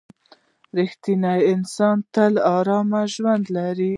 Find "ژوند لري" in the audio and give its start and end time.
3.13-3.89